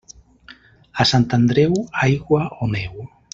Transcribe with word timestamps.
A 1.03 1.07
Sant 1.09 1.27
Andreu, 1.37 1.77
aigua 2.07 2.43
o 2.67 2.71
neu. 2.77 3.07